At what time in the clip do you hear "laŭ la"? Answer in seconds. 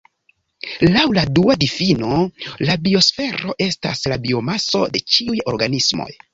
0.95-1.25